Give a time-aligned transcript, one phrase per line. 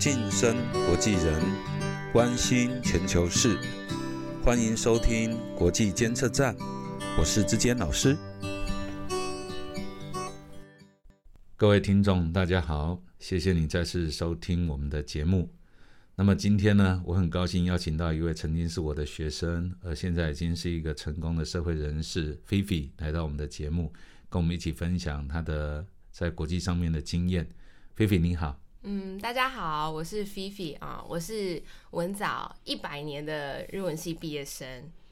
[0.00, 0.56] 晋升
[0.86, 1.42] 国际人，
[2.10, 3.58] 关心全球事，
[4.42, 6.56] 欢迎收听国际监测站，
[7.18, 8.16] 我是志坚老师。
[11.54, 15.52] 各位听众，大家好，谢谢你再次收听我们的节目。
[16.14, 23.92] 那么今天呢，我很高兴邀请到一位曾经是我的学生，而现在已经是一个成功的社会人士菲菲来到我们的节目，
[24.30, 27.46] 跟我们一起分享她的在国际上面的经验。
[27.94, 34.66] 菲菲你好，嗯，大家好，我是菲菲啊，我是文藻一百年的日文系毕业生，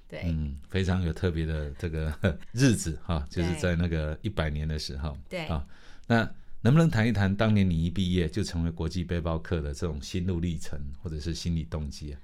[0.08, 2.10] 对，嗯，非常有特别的这个
[2.52, 5.44] 日子哈，就是在那个一百年的时候，对。
[5.48, 5.66] 啊，
[6.06, 6.22] 那
[6.62, 12.18] 能不能谈一谈当年你一毕业就成为国际背包客的这种心路历程，或者是心理动机啊？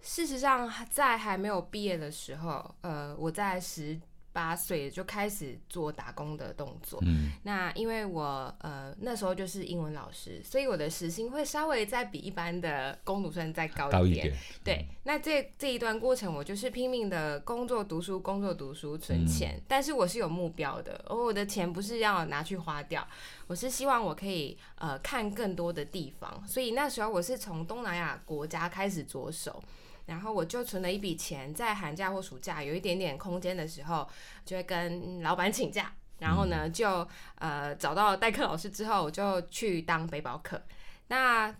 [0.00, 4.00] 事实上，在还没有毕业的时候，呃，我在十
[4.36, 6.98] 八岁就开始做打工的动作。
[7.06, 14.26] 嗯那因为我呃那时候就是英文老师，所以我的时薪会稍微再比一般的工读生再高一点。
[14.26, 23.08] 一点，对，那这这一段过程，我就是拼命的工作、读书、工作、读书、存嗯钱，但是我是有目标的，而我的钱不是要拿去花掉，
[23.46, 29.62] 我是希望我可以呃看更多的地方，所以那时候我是从东南亚国家开始着手。
[30.06, 34.08] 然后我就存了一笔钱，在寒假或暑假有一点点空间的时候，
[34.44, 40.62] 就会跟老板请假，然后呢就呃找到代课老师之后，我就去当背包客。
[41.08, 41.54] 那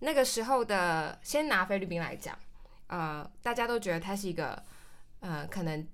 [0.00, 2.38] 那个时候的，先拿菲律宾来讲，
[2.88, 4.62] 呃，大家都觉得它是一个
[5.20, 5.86] 呃，可能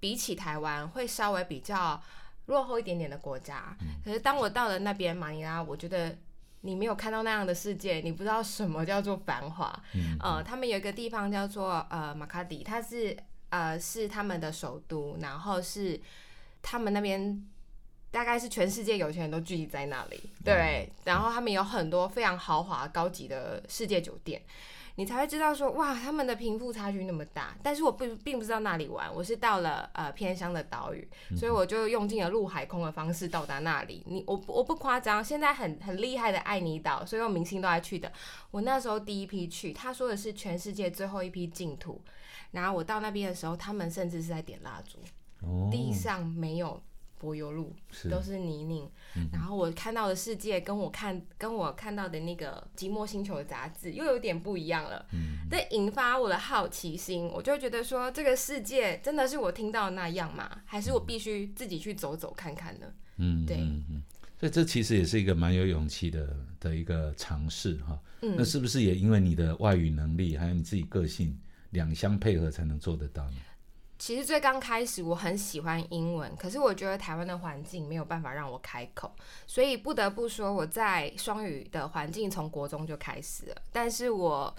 [0.00, 2.02] 比起台湾会稍微比较
[2.46, 3.76] 落后一点点的国家。
[4.04, 6.16] 可是当我到了那边马尼拉，我觉得
[6.64, 9.82] 你没有看到那样的世界，你不知道什么叫做繁华。
[9.94, 13.14] 嗯呃，他们有一个地方叫做呃马卡迪，它是
[13.50, 16.00] 呃是他们的首都，然后是
[16.62, 17.46] 他们那边
[18.10, 24.40] 大概是全世界有钱人都聚集在那里，对，然后他们有很多非常豪华高级的世界酒店。
[24.96, 27.56] 你才会知道说哇，他们的贫富差距那么大。
[27.62, 34.04] 但是我并并不知道那里玩，我是到了呃偏乡的岛屿，所以我就用尽了陆海空的方式到达那里。
[34.06, 38.12] 你我我不夸张，现在很很厉害的爱尼岛，所有明星都爱去的。
[38.50, 42.00] 我那时候第一批去，他说的是全世界最后一批净土。
[42.52, 44.98] 然后我到那边的时候，他们甚至是在点蜡烛，
[45.44, 46.80] 哦，地上没有
[47.24, 48.86] 柏油路，是都是泥泞。
[49.32, 55.06] 然后我看到的世界跟我看跟我看到的那个《寂寞星球》的杂志又有点不一样了。
[55.12, 60.60] 嗯这引发我的好奇心，我就觉得说，这个世界真的是我听到的那样吗？
[60.66, 62.86] 还是我必须自己去走走看看呢？
[63.16, 63.56] 嗯，对
[64.38, 67.98] 所以这其实也是一个蛮有勇气的的一个尝试哈。
[68.20, 71.38] 嗯那是不是也因为你的外语能力还有你自己个性
[71.70, 73.36] 两相配合才能做得到呢？
[73.98, 79.10] 其实最刚开始我很喜欢英文，可是我觉得台湾的环境没有办法让我开口，
[79.46, 84.54] 所以不得不说我在双语的环境从国中就开始了，但是我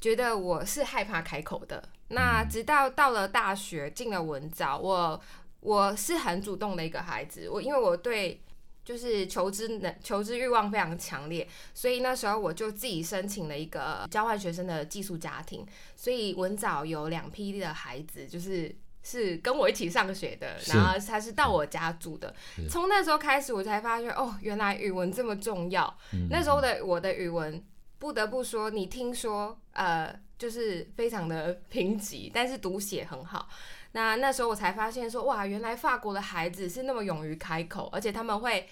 [0.00, 1.82] 觉得我是害怕开口的。
[2.08, 5.20] 那直到到了大学进了文藻，我
[5.60, 8.38] 我是很主动的一个孩子，我因为我对
[8.84, 15.66] 就是求知能求知欲望非常强烈，所以那时候我就自己申请了一个交换学生的寄宿家庭。
[15.96, 22.34] 所以文藻有两批的孩子，就是是跟我一起上学的，然后他是到我家住的。
[22.68, 25.98] 从那时候开始，我才发现哦，原来语文这么重要。
[26.30, 27.64] 那时候的我的语文，
[27.98, 33.48] 不得不说，你听说呃，就是非常的贫瘠，但是读写很好。
[33.92, 38.68] 那那时候我才发现说，哇，原来法国的孩子是那么勇于开口，而且他们会。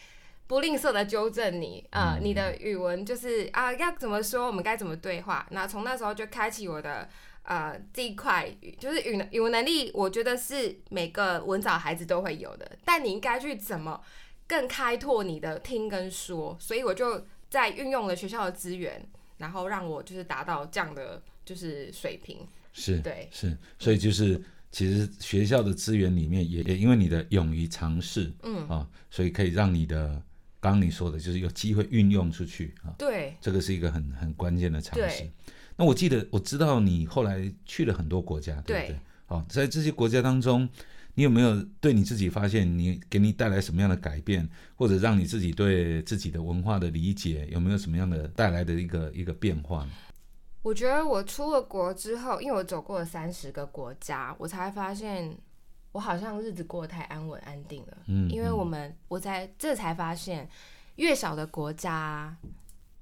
[0.49, 5.47] 不吝啬的纠正你，呃，你的语文就是啊，要怎么说，我们该怎么对话。
[5.51, 7.09] 那从那时候就开启我的
[7.45, 13.99] 呃这一块，就是语语文能力，我觉得是每个文藻孩子都会有的，但你应该去怎么
[14.47, 16.55] 更开拓你的听跟说。
[16.61, 19.09] 所以我就在运用了学校的资源，
[19.39, 22.39] 然后让我就是达到这样的就是水平。
[22.75, 30.09] 是，对是，所以就是其实学校的资源里面也也因为你的勇于尝试，嗯啊，所以可以让你的
[30.59, 35.29] 刚刚你说的就是有机会运用出去啊，对，这个是一个很很关键的尝试。
[35.77, 39.01] 那我记得我知道你后来去了很多国家，对不对对？
[39.27, 40.67] 好，在这些国家当中，
[41.15, 49.91] 你有没有对你自己发现你给你带来什么样的改变，或者让你自己对自己的文化的理解有没有什么样的带来的一个一个变化呢？
[50.63, 55.37] 我觉得我出了国之后，因为我走过了三十个国家，我才发现
[55.91, 57.97] 我好像日子过得太安稳安定了。
[58.07, 60.49] 嗯因为我们我在这才发现，
[60.97, 62.37] 越小的国家，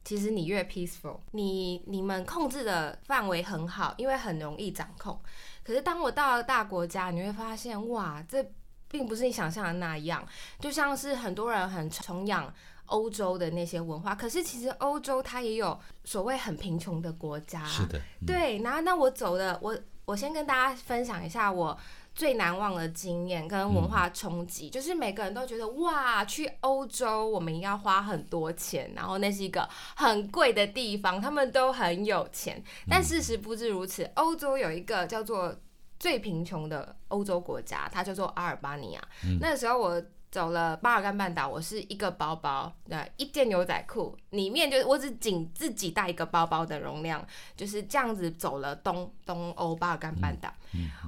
[0.04, 5.20] 其实你越 peaceful，你你们控制的范围很好，因为很容易掌控。
[5.62, 8.44] 可是当我到了大国家，你会发现，哇，这
[8.88, 10.26] 并不是你想象的那样。
[10.58, 12.52] 就像是很多人很崇仰
[12.90, 14.14] 欧洲的那些文化。
[14.14, 18.58] 可是其实欧洲它也有所谓很贫穷的国家，是的，对。
[18.58, 21.76] 然后那我走的，我我先跟大家分享一下我。
[22.12, 32.62] 最难忘的经验跟文化冲击，就是每个人都觉得哇，去欧洲我们要花很多钱，然后那是一个很贵的地方，他们都很有钱。
[32.88, 35.54] 但事实不是如此，欧洲有一个叫做
[36.00, 39.00] 最贫穷的欧洲国家，它叫做阿尔巴尼亚。
[39.40, 40.02] 那时候我。
[40.30, 50.52] 走了巴尔干半岛，我是一个包包，对，一件牛仔裤，里面就是我只仅自己带一个包包的容量，就是这样子走了东东欧巴尔干半岛。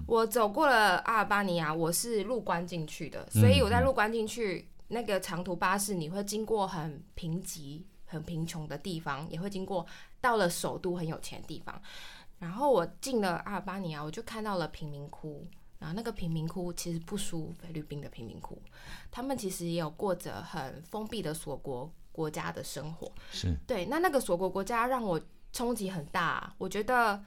[0.08, 9.86] 我走过了阿尔巴尼亚，我是入关进去的，所以我在入关进去那个长途巴士，你会经过很贫瘠、很贫穷的地方，也会经过
[10.20, 11.80] 到了首都很有钱的地方。
[12.40, 15.46] 然后我进了阿尔巴尼亚，我就看到了贫民窟。
[15.82, 18.56] 然后那个贫民窟其实不输菲律宾的贫民窟，
[19.10, 23.10] 他们其实也有过着很封闭的锁国国家的生活。
[23.32, 25.20] 是对，那那个锁国国家让我
[25.52, 26.54] 冲击很大。
[26.56, 27.20] 我觉得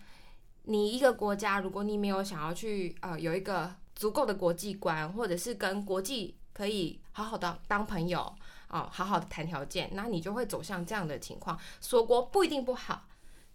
[0.63, 8.34] 你一个国家，如果你没有想要去呃有一个足够的国际观，或者是跟国际可以好好的当朋友
[8.69, 11.60] 啊，好好的谈条件，那你就会走向这样的情况。
[11.81, 13.06] 锁国不一定不好，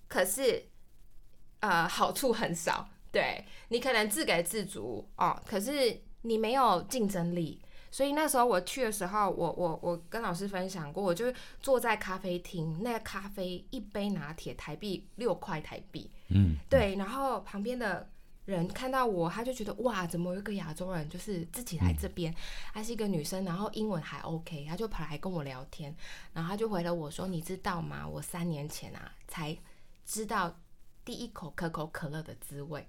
[0.08, 0.68] 可是
[1.60, 2.90] 呃好处很少。
[3.12, 7.60] 对你可能自给自足哦，可是你没有竞争力，
[7.90, 18.08] 所以那时候我去的时候，我我我跟老师分享过，我就坐在咖啡厅，那个咖啡一杯拿铁台币六块台币，嗯，对，然后旁边的
[18.44, 22.34] 人看到我，他就觉得哇，怎么有一个亚洲人就是自己来这边，
[22.72, 25.94] 她是一个女生，然后英文还 OK，她就跑来跟我聊天，
[26.32, 28.06] 然后她就回了我说，你知道吗？
[28.06, 29.56] 我三年前啊才
[30.04, 30.54] 知道
[31.04, 32.86] 第一口可口可乐的滋味。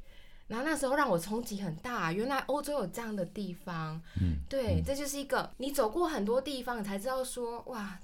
[0.51, 4.01] 然后那时候让我冲击很大，原来欧洲有这样的地方。
[4.19, 7.97] 嗯，对，这就是一个你走过很多地方，你才知道说哇，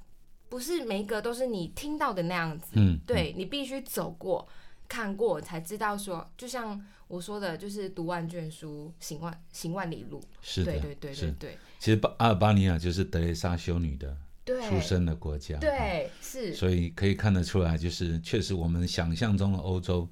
[0.48, 2.68] 不是每一个都是你听到的那样子。
[2.76, 4.48] 嗯，对你必须走过、
[4.88, 10.24] 看过，才知道说，就像我说的，就是读万卷书，行万行万里路。
[10.42, 11.58] 是的，对对对对对。
[11.80, 14.16] 其实巴阿尔巴尼亚就是德蕾莎修女的
[14.46, 15.58] 出生的国家。
[15.58, 16.54] 对，是。
[16.54, 20.08] 所以可以看得出来，就是确实我们想象中的欧洲。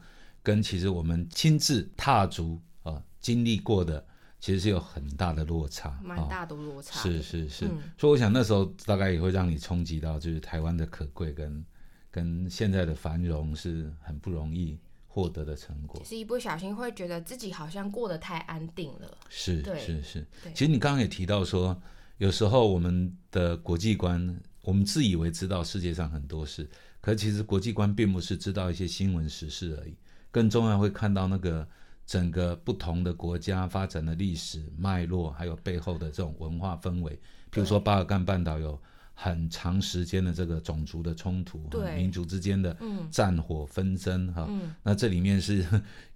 [0.45, 4.06] 跟其实我们亲自踏足啊经历过的，
[4.39, 7.01] 其实是有很大的落差，蛮大的落差。
[7.01, 7.65] 是是是，
[7.97, 11.65] 所以我想那时候大概也会让你冲击到，就是台湾的可贵跟
[12.12, 14.77] 跟现在的繁荣是很不容易
[15.07, 16.00] 获得的成果。
[16.06, 19.18] 是一不小心会觉得自己好像过得太安定了。
[19.27, 21.75] 是是是，其实你刚刚也提到说，
[22.19, 26.69] 有时候我们的国际观，我们自以为知道世界上很多事，
[27.01, 29.95] 可其实国际观并不是知道一些新闻时事而已。
[30.35, 31.65] 更重要会看到那个
[32.05, 37.17] 整个不同的国家发展的历史脉络，还有背后的这种文化氛围。
[37.49, 38.77] 比如说巴尔干半岛有。
[39.17, 41.57] 很长时间的这个种族的冲突，
[41.95, 42.75] 民族之间的
[43.09, 44.47] 战火纷争，哈，
[44.83, 45.65] 那这里面是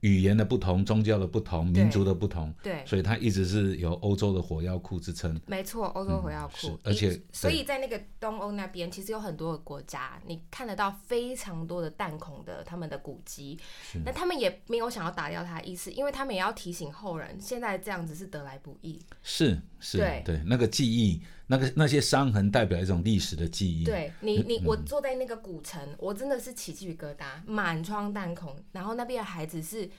[0.01, 5.39] 语言的不同、宗教的不同、民族的不同，对，所以它一直是有欧洲的火药库之称。
[5.47, 13.57] 没错，欧洲火药库，而且所以在那个东欧那边，其实有很多的国家，你看得到非常多的弹孔的他们的古迹，
[14.05, 18.99] 那他们也没有想要打掉它的意思，因为他们也要提醒后人，现在这样子是得来不易。
[19.23, 20.21] 是是，对。
[20.25, 21.21] 对，那个记忆。
[21.51, 23.83] 那个那些伤痕代表一种历史的记忆。
[23.83, 28.55] 对你，你我坐在那个古城，我真的是起鸡皮疙瘩，满窗弹孔。
[28.71, 29.89] 然后那边的孩子是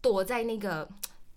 [0.00, 0.88] 躲在那个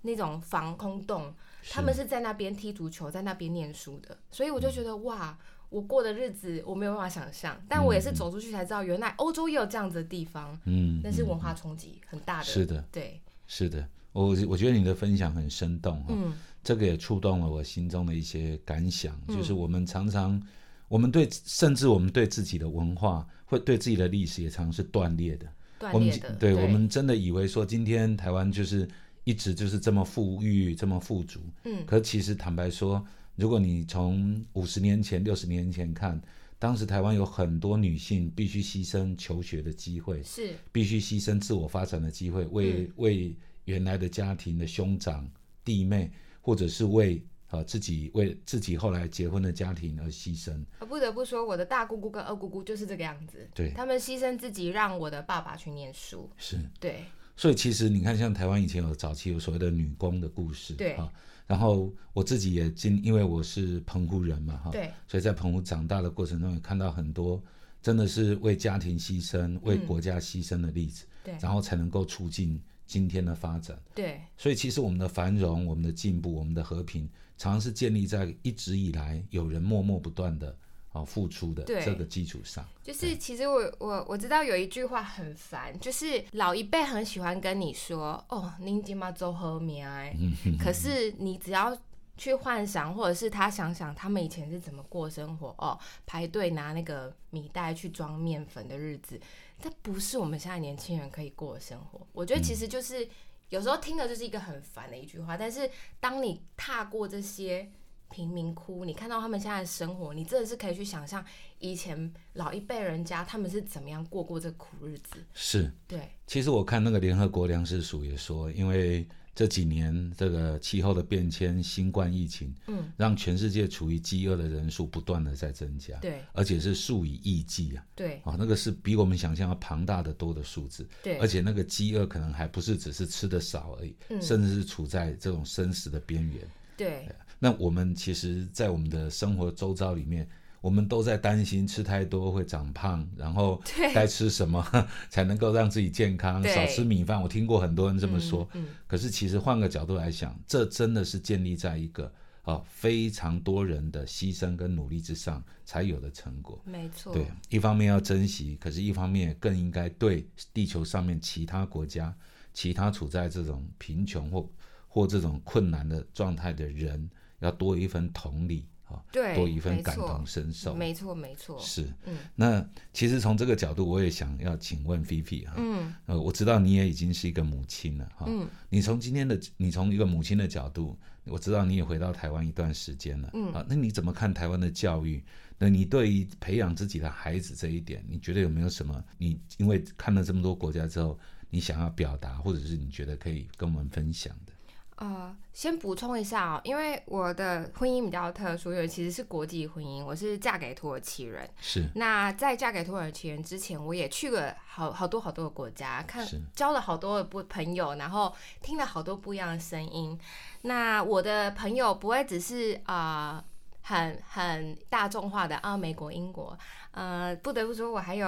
[0.04, 1.34] 那种防空洞，
[1.72, 4.16] 他们是在那边踢足球，在那边念书的。
[4.30, 5.36] 所以我就觉得哇，
[5.70, 7.60] 我过的日子我没有办法想象。
[7.68, 10.56] 但我也是走出去才知道，原来欧洲也有这样子的地方。
[10.66, 12.46] 嗯，那是文化冲击很大的。
[12.46, 13.90] 是的，对，是的。
[14.24, 16.08] 我我觉得你的分享很生动哈。
[16.10, 16.34] 嗯。
[16.64, 20.42] 这个也触动了我心中的一些感想，就是我们常常，
[20.88, 25.46] 我们对甚至我们对自己的文化，会对自己的历史也常是断裂的。
[25.78, 28.90] 断裂的，对我们真的以为说今天台湾就是
[29.26, 31.40] 一直就是这么富裕、这么富足。
[31.66, 31.86] 嗯。
[31.86, 33.06] 可其实坦白说，
[33.36, 36.20] 如果你从五十年前、六十年前看，
[36.58, 45.30] 当时台湾有很多女性必须牺牲求学的机会，是必须牺牲自我发展的机会，为为原来的家庭的兄长
[45.64, 46.10] 弟妹。
[46.46, 47.20] 或者是为
[47.50, 50.64] 呃自己为自己后来结婚的家庭而牺牲。
[50.88, 53.50] 不得不说，我的大姑姑跟二姑姑就是这个样子。
[53.52, 56.30] 对，他们牺牲自己让我的爸爸去念书。
[56.38, 57.04] 是，对。
[57.36, 61.12] 所以其实你看，像台湾以前有早期有所谓的女工的故事，对啊。
[61.48, 64.92] 然后我自己也经，因为我是澎湖人嘛，哈，对。
[65.08, 67.44] 所以在澎湖长大的过程中，也看到很多
[67.82, 71.36] 真的是为家庭牺牲、为国家牺牲的例子，对。
[71.42, 72.62] 然后才能够促进。
[72.86, 80.56] 今天的发展，对，所以其实我们的繁荣、我们的进步、我们的和平，常常是建立在一直以来有人默默不断的
[80.92, 81.84] 哦付出的对。
[81.84, 90.16] 这个基础上，就是其实我我我知道有一句话很烦，就是老一辈很喜欢跟你说，哦，您今嘛做和面哎，
[90.60, 91.78] 可是你只要
[92.18, 99.20] 去幻想，或者是他想想他们以前是怎么过生活哦，排队拿那个米袋去装面粉的日子，
[99.62, 102.06] 这不是我们现在年轻人可以过的生活。
[102.14, 103.08] 我觉得其实就是、
[103.50, 105.70] 有时候听的就是一个很烦的一句话，但是
[106.00, 107.70] 当你踏过这些
[108.10, 111.26] 贫民窟，你看到他们现在的生活，你真的是可以去想象
[111.60, 115.18] 以前老一辈人家他们是怎么样过过这苦日子。
[115.34, 115.72] 是。
[115.88, 126.22] 对，其实我看那个联合国粮食署也说，因为这几年这个气候的变迁、新冠疫情，嗯，让全世界处于饥饿的人数不断的在增加，对。
[126.32, 128.22] 而且是数以亿计啊，对。
[128.24, 134.22] 啊，那个是比我们想象要庞大的多的数字，对，而且那个饥饿可能还不是只是吃的少而已，嗯。
[134.22, 136.40] 甚至是处在这种生死的边缘。
[136.78, 137.06] 对。
[137.38, 140.26] 那我们其实，在我们的生活周遭里面，
[140.66, 144.66] 我们都在担心吃太多会长胖，然后 对该吃什么
[145.12, 147.22] 才能够让自己健康，少吃米饭。
[147.22, 156.60] 我听过很多人这么说，嗯可是其实换个角度来想，这真的是建立在一个啊非常多人的牺牲跟努力之上才有的成果。
[156.66, 162.12] 嗯没错，对，一方面要珍惜，可是一方面更应该对地球上面其他国家、
[162.56, 164.50] 其他处在这种贫穷或
[164.88, 167.08] 或这种困难的状态的人，
[167.38, 170.74] 要多一份同理啊，对多一份感同身受。
[170.74, 185.24] 没错没错，是，嗯那其实从这个角度，我也想要请问菲菲哈，嗯呃，我知道你也已经是一个母亲了哈，嗯你从今天的你从一个母亲的角度，我知道你也回到台湾一段时间了，嗯啊，那你怎么看台湾的教育？
[185.58, 189.02] 那你对于培养自己的孩子这一点，你觉得有没有什么？
[189.18, 191.18] 你因为看了这么多国家之后，
[191.50, 194.52] 你想要表达，或者是你觉得可以跟我们分享的？
[194.98, 201.50] 呃，先补充一下哦，因为我的婚姻比较特殊，因为其实是国际婚姻，我是嫁给土耳其人。
[201.60, 210.18] 是那在嫁给土耳其人之前，我也去了好好多好多的国家，看交了好多的不朋友，然后听了好多不一样的声音。
[210.62, 213.44] 那我的朋友不会只是啊、呃
[213.88, 216.58] 很很大众化的啊，美国、英国，
[216.90, 218.28] 呃，不得不说，我还有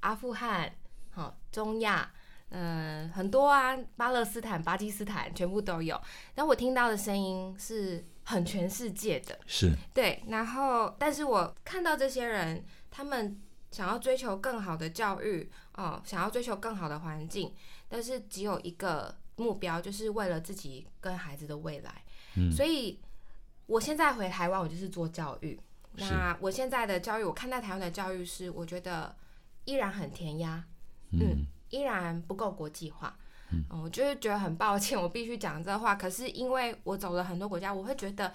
[0.00, 0.70] 阿富汗，
[1.10, 2.10] 好、中亚。
[2.50, 6.00] 嗯，很多啊，巴勒斯坦、巴基斯坦全部都有。
[6.34, 9.72] 然后我听到的声音是很全世界的，是。
[9.92, 13.38] 对，然后但是我看到这些人，他们
[13.70, 17.52] 想要追求更好的教育，哦，想要追求更好的环境，
[17.88, 22.02] 但是只有一个目标，就是为了自己跟孩子的未来。
[22.36, 22.50] 嗯。
[22.50, 22.98] 所以
[23.66, 25.60] 我现在回台湾，我就是做教育。
[25.92, 29.16] 那我现在的教育，我看待台湾的教育是，我觉得
[29.64, 30.64] 依然很填鸭，
[31.10, 33.16] 嗯依然不够国际化。
[33.50, 35.94] 嗯，我就是觉得很抱歉，我必须讲这话。
[35.94, 38.34] 可是因为我走了很多国家，我会觉得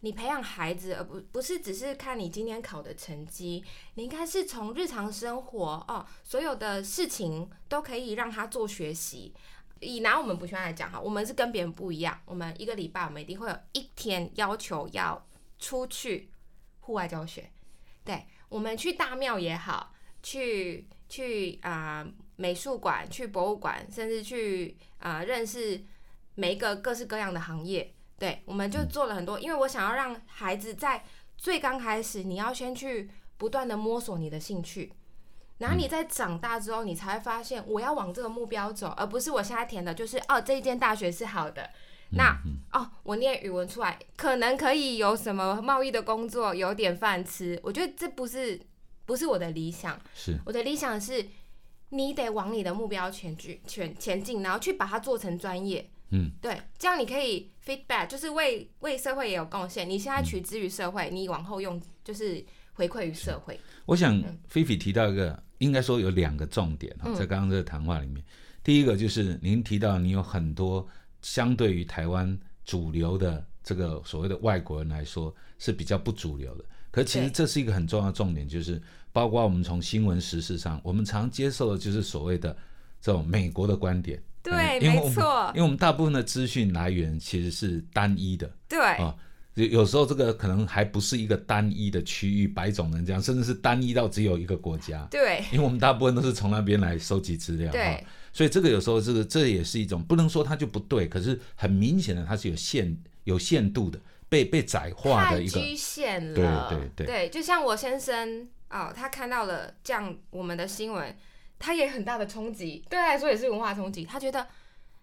[0.00, 3.64] 你培养孩子，而不不是只是看你今天考的成绩，
[3.94, 9.32] 你应该是从日常生活哦，所有的事情都可以让他做学习。
[9.80, 15.26] 以拿我们补习班来讲哈，我们是跟别人不一样，我们一个礼拜我们一定会有一天要求要
[15.58, 16.30] 出去
[16.80, 17.50] 户外教学。
[18.04, 22.06] 对，我们去大庙也好，去去啊、
[22.42, 25.80] 美术馆、去博物馆，甚至去啊、认识
[26.34, 27.94] 每一个各式各样的行业。
[28.18, 31.04] 对，我们就做了很多，因为我想要让孩子在
[31.36, 34.92] 最刚开始，你要先去不断的摸索你的兴趣，
[35.58, 41.70] 然后你在长大之后，你才会发现我要往这个目标走，而不是我现在填的就是哦这一间大学是好的，
[42.10, 42.36] 那
[42.72, 48.60] 哦我念语文出来可能可以有什么贸易的工作，有点饭吃，我觉得这不是
[49.04, 50.38] 不是我的理想，是。
[50.46, 51.26] 我的理想是
[51.92, 55.88] 你得往你的目标前去前前进，然后去把它做成专业。
[56.10, 59.88] 嗯，对，这样你可以 feedback，就是为为社会也有贡献。
[59.88, 63.58] 你现在取之于社会，你往后用就是回馈于社会。
[63.86, 68.22] 我想菲菲提到一个，应该说有两个重点啊，嗯在刚刚这个谈话里面，
[68.62, 70.86] 第一个就是您提到你有很多
[71.22, 78.80] 相对于台湾主流的这个所谓的外国人来说是比较不主流的，可其实对这是一个很重要的重点，就是
[79.12, 82.56] 包括我们从新闻时事上，我们常接受的就是所谓的
[83.00, 84.20] 这种美国的观点。
[84.42, 89.14] 对没错因为我们大部分的资讯来源其实是单一的，对，啊，
[89.54, 95.06] 有有时候这个可能还不是一个单一的区域，白种人这样，甚至是单一到只有一个国家。
[95.12, 98.00] 对，因为我们大部分都是从那边来收集资料，对哈，
[98.32, 106.68] 所以这个有时候这个这也是一种不能说它就不对，可是很明显的它是有限有限度的，被被窄化的一个，局限对了。
[106.96, 111.14] 对对就像我先生哦，他看到了这样我们的新闻，
[111.58, 114.04] 他也很大的冲击，对他来说也是文化冲击。
[114.04, 114.46] 他觉得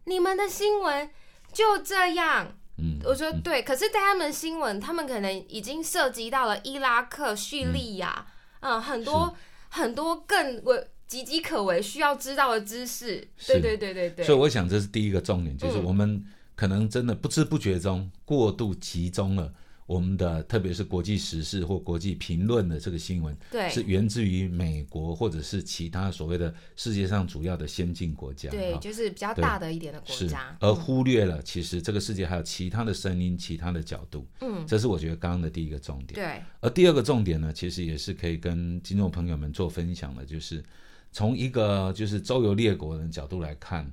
[0.05, 1.07] 你们的新闻
[1.53, 8.25] 就这样，嗯，我说对，可是，在他们新闻，他们可能已经涉及到了伊拉克、叙利亚，
[8.61, 9.35] 嗯，很多
[9.69, 10.75] 很多更为
[11.07, 13.27] 岌岌可危需要知道的知识。
[13.45, 14.25] 对对对对对。
[14.25, 19.53] 所以我想这是第一个重点，就是我们可能真的不知不觉中过度集中了。
[19.89, 36.13] 我们的特别是国际时事或国际评论的这个新闻，对，是源自于美国或者是其他所谓的世界上主要的先进国家，对，就是比较大的一点的国家，而忽略了其实这个世界还有其他的声音、其他的角度，嗯，这是我觉得刚刚的第一个重点。
[36.13, 40.63] 对，而第二个重点呢，其实也是可以跟听众朋友们做分享的，就是
[41.11, 43.91] 从一个就是周游列国的角度来看，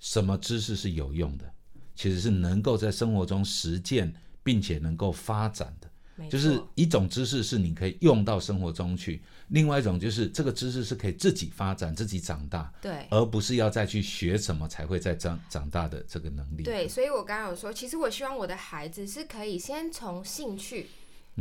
[0.00, 1.44] 什么知识是有用的，
[1.94, 4.12] 其实是能够在生活中实践。
[4.46, 16.62] 并且能够发展的，就是一种知识是你可以用到生活中去；另外一种就是这个知识是可以自己发展、自己长大，对，而不是要再去学什么才会再长长大的这个能力。
[16.62, 20.86] 对，所以我刚刚有说，其实我希望我的孩子是可以先从兴趣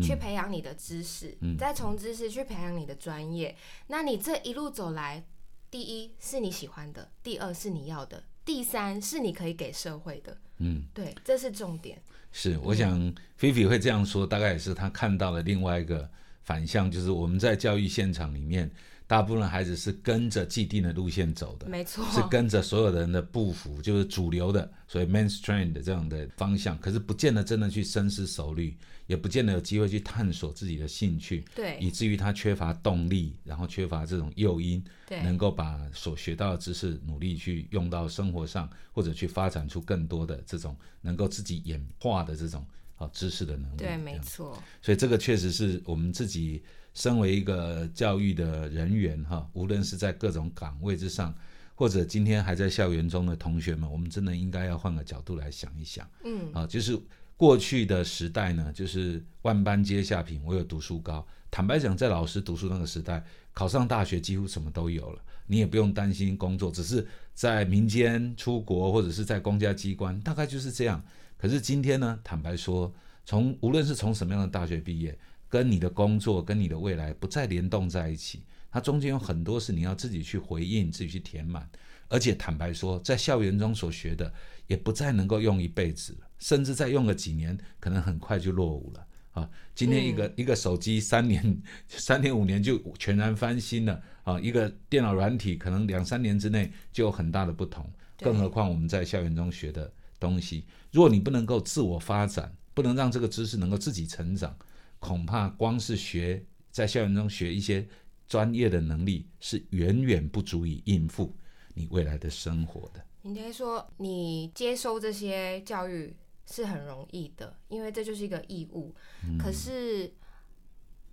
[0.01, 3.55] 去培养你的知识，再从知识去培养你的专业。
[3.85, 5.23] 那你这一路走来，
[5.69, 10.37] 第一是你喜欢的，第二是你要的，第三是你可以给社会的。
[10.59, 11.99] 嗯，对，这是重点。
[12.31, 16.09] 是，我想菲菲会这样说，大概也是他看到了另外一个
[16.43, 18.69] 反向，就是我们在教育现场里面，
[19.07, 28.75] 大部分孩子是跟着既定的路线走的，没错，是跟着所有人的步幅，就是主流的，所以 mainstream 的这样的方向，可是不见得真的去深思熟虑。
[29.07, 43.77] 也不见得有机会去探索自己的兴趣，对，以至于他缺乏动力，然后缺乏这种诱因，对，能够把所学到的知识努力去用到生活上，或者去发展出更多的这种能够自己演化的这种啊知识的能力。
[43.77, 44.57] 对，没错。
[44.81, 46.63] 所以这个确实是我们自己
[46.95, 51.31] 身为一个教育的人员哈，无论是在各种岗位之上，
[51.75, 56.99] 或者今天还在校园中的同学们，我们真的应该要换个角度来想一想，嗯，啊，就是。
[57.37, 61.27] 过去的时代呢，就是万般皆下品，唯有读书高。
[61.51, 63.21] 坦白讲，在老师读书那个时代，
[63.51, 71.03] 考上大学几乎什么都有了，你也不用担心工作，只是在民间出国或者是在公家机关，大概就是这样。
[71.37, 72.89] 可是今天呢，坦白说，
[73.25, 81.69] 从无论是从什么样的大学毕业，跟你的工作跟你的未来不再联动在一起，它中间有很多是你要自己去回应、自己去填满。
[82.07, 84.31] 而且坦白说，在校园中所学的，
[84.67, 86.15] 也不再能够用一辈子。
[86.37, 89.49] 甚至再用个几年，可能很快就落伍了啊！
[89.73, 94.39] 今天一个一个手机三年、三年五年就全然翻新了啊！
[94.39, 104.55] 一个电脑软体可能两三年之内就有很大的不同，更何况我们在校园中学的东西，如果你不能够自我发展，不能让这个知识能够自己成长，
[104.99, 107.87] 恐怕光是学在校园中学一些
[108.27, 111.35] 专业的能力，是远远不足以应付
[111.73, 113.05] 你未来的生活的。
[113.23, 116.15] 应该说，你接收这些教育。
[116.47, 118.93] 是很容易的，因为这就是一个义务。
[119.39, 120.13] 可是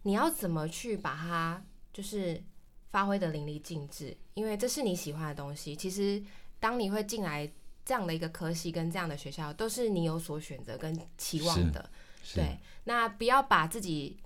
[0.02, 2.44] 你要怎么去把它就是
[2.90, 4.14] 发挥的淋漓尽致？
[4.34, 5.74] 因为这是你喜欢的东西。
[5.74, 6.22] 其实
[6.60, 7.50] 当你会进来
[7.82, 11.90] 这样的一个科系跟这样的学校，都是你有所选择跟期望的。
[12.34, 14.18] 对，那不要把自己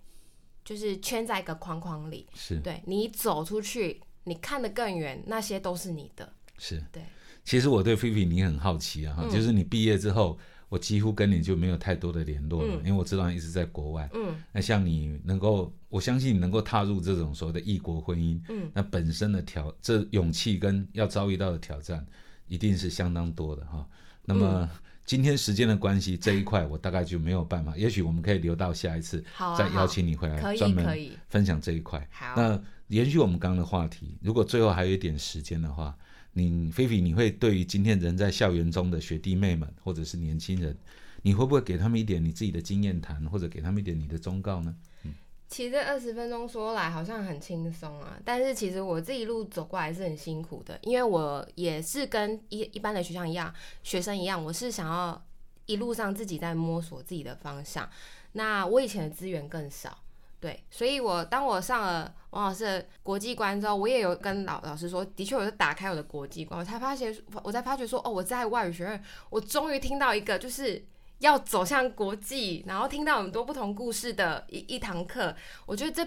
[0.64, 2.26] 就是圈在一个框框里。
[2.34, 6.32] 是，对你走出去，你看得更远，那些都是你的。
[6.58, 7.02] 是对。
[7.44, 10.38] 其实我对菲菲你很好奇啊，就是你毕业之后。
[10.68, 14.10] 我几乎跟你就没有太多的联络了，因为我知道你一直在国外。
[14.12, 22.04] 嗯，那像你能够，我相信你能够踏入这种所谓的异国婚姻，嗯，那本身的挑这勇气跟要遭遇到的挑战，
[22.48, 23.88] 一定是相当多的哈。
[24.24, 24.68] 那么
[25.06, 29.24] 今天时间的关系，这一块我大概就没有办法， 也许我们可以留到下一次
[29.56, 30.84] 再邀请你回来专门
[31.28, 32.06] 分享这一块。
[32.10, 35.96] 好，那延续我们刚刚的话题，如果最后还有一点时间的话。
[36.38, 40.76] 你菲菲，你会对于今天人在校园中的学弟妹们，或者是年轻人，
[41.22, 44.76] 你会不会给他们一点你自己的经验谈，或者给他们一点你的忠告呢？
[45.48, 55.24] 其实这二十分钟说来好像很轻松啊，但是其实我这一路走过来是很辛苦的，因为我也是跟一一般的学校一样，学生一样，我是想要
[55.66, 57.88] 一路上自己在摸索自己的方向。
[58.32, 59.98] 那我以前的资源更少。
[60.38, 70.84] 对，所以我当我上了王老师的国际观之后，我也有跟老老师说，的确，我是打开我的国际观，我才发现，我才发觉说，哦，我在外语学院，我终于听到一个就是
[71.18, 75.34] 要走向国际，然后听到很多不同故事的一一堂课。
[75.66, 76.04] 我觉得这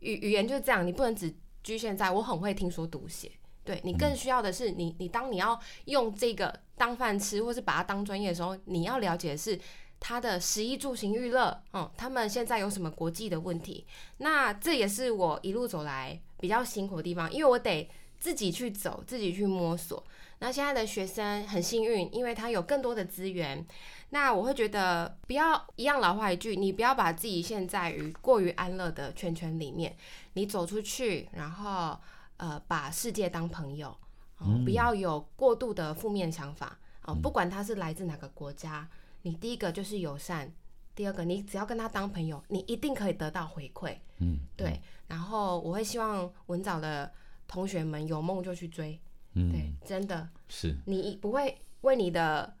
[0.00, 3.30] 语语言就是这样，你不能只局限在我很会听说读写，
[3.64, 9.58] 对你更需要的是，你你当你要用这个当饭吃，或是把它当专业的时候，你要了解的是。
[10.02, 13.84] 他的食衣住行娱乐，嗯，他们现在有什么国际的问题？
[14.16, 17.86] 那这也是我一路走来比较辛苦的地方，因为我得
[18.18, 20.02] 自己去走，自己去摸索。
[20.38, 23.62] 那现在的学生很幸运，因为他有更多的资源。
[24.10, 29.96] 那我会觉得，不要一样老话一句，你不要把自己陷在于过于安乐的圈圈里面。
[30.34, 31.98] 你走出去，然后
[32.36, 33.96] 呃，把世界当朋友，
[34.38, 37.14] 哦，不要有过度的负面想法哦。
[37.14, 38.88] 不管他是来自哪个国家，
[39.22, 40.52] 你第一个就是友善，
[40.94, 43.96] 第二个你只要跟他当朋友，你一定可以得到回馈。
[44.18, 44.80] 嗯，对。
[45.06, 47.12] 然后我会希望文藻的
[47.46, 49.00] 同学们有梦就去追。
[49.34, 52.56] 嗯，对，真的是你不会为你的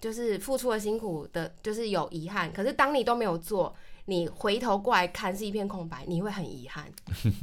[0.00, 2.52] 就是付出的辛苦的，就是有遗憾。
[2.52, 3.74] 可是当你都没有做，
[4.06, 6.86] 你回头过来看是一片空白，你会很遗憾。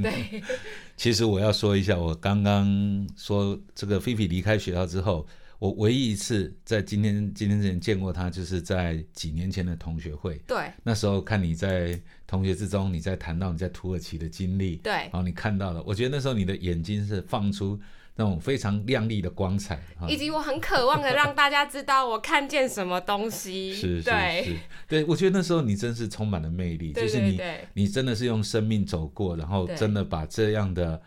[0.01, 0.41] 对，
[0.95, 5.25] 其实我要说一下，我刚刚说这个菲菲离开学校之后，
[5.57, 10.39] 我唯一一次在今天今天之前见过她，就是在几年前的同学会。
[10.45, 17.79] 对，那时候看你在同学之中，你在谈到你在土耳其的经历，对，然后你看到了，我觉得那时候你的眼睛是放出。
[18.15, 23.73] 那种非常亮丽的光彩，以及我很渴望的让大家知道我看见什么东西。
[23.75, 24.09] 是是
[24.43, 27.39] 是，对我觉得那时候你真是充满了魅力，就是你
[27.73, 31.01] 你真的是用生命走过，然后真的把这样的。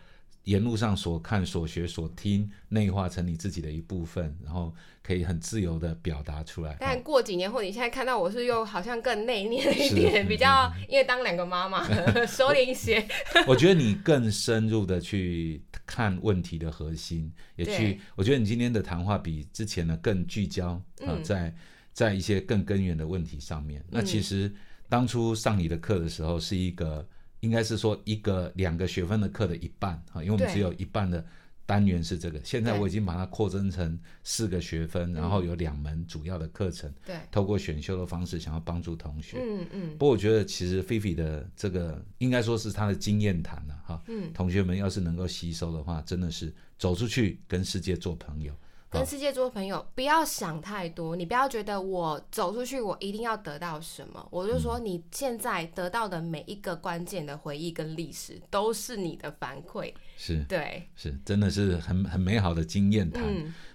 [0.45, 6.77] 沿路上所看、所学、所听，内化成你自己的一部分，然后可以很自由的表达出来。
[6.79, 11.83] 但过几年后，你现在看到我是又好像更内敛一点， 比较因为当两个妈妈，
[12.25, 13.03] 收敛一些。
[13.47, 17.99] 我觉得你更深入的去看问题的核心，也去。
[18.15, 21.53] 我觉得你今天的谈话比之前呢更聚焦啊，在
[21.91, 23.83] 在一些更根源的问题上面。
[23.89, 24.53] 那其实
[24.87, 27.07] 当初上你的课的时候，是一个。
[27.45, 31.23] 应该是说一个两个学分的课的一半哈，因为我们只有一半的
[31.63, 32.41] 单元是这个。
[32.43, 36.91] 现在我已经把它扩增成四个学分，然后有两门主要的课程。
[37.05, 39.37] 对，透过选修的方式，想要帮助同学。
[39.39, 39.91] 嗯嗯。
[39.91, 44.03] 不过我觉得其实菲菲的这个应该说是他的经验谈了哈。
[44.07, 44.33] 嗯。
[44.33, 48.51] 同学们要是能够吸收的话，真的是走出去跟世界做朋友。
[48.95, 51.15] 跟世界做朋友，不要想太多。
[51.15, 54.25] 你不要觉得我走出去，我一定要得到什么。
[54.31, 59.93] 我就说，你现在得到的每一个关键的回忆跟历史，都是你的反馈。
[60.17, 63.23] 是，对，是，真的是很很美好的经验谈。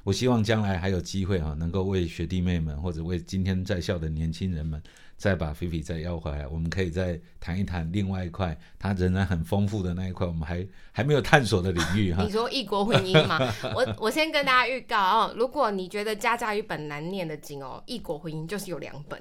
[0.03, 4.83] 我希望将来还有机会啊，能够为学弟妹们，或者为今天在校的年轻人们。
[5.21, 12.23] 再把菲菲再要回来，我们可以再谈一谈另外一块，它仍然很丰富的那一块，我们还还没有探索的领域哈。
[12.23, 13.39] 你说异国婚姻吗？
[13.77, 19.21] 我我先跟大家预告哦，如果你觉得家家有本难念的经哦，异国婚姻就是有两本。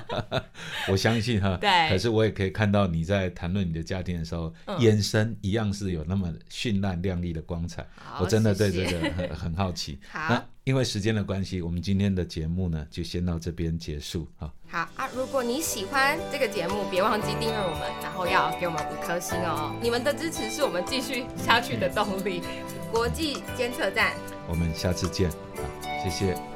[0.92, 1.88] 我相信哈， 对。
[1.88, 7.86] 可是我也可以看到你在谈论你的家庭的时候，眼神一样是有那么绚烂亮丽的光彩。
[8.20, 9.98] 我真的对这个很很好奇。
[10.10, 10.44] 好。
[10.66, 14.26] 因为时间的关系，我们今天的节目呢就先到这边结束。
[14.36, 15.08] 好，好啊！
[15.14, 19.72] 如果你喜欢这个节目，别忘记订阅我们，然后要给我们五颗星哦！
[19.80, 22.42] 你们的支持是我们继续下去的动力。
[22.90, 24.12] 国际监测站，
[24.48, 25.30] 我们下次见。
[25.30, 25.62] 啊，
[26.02, 26.55] 谢谢。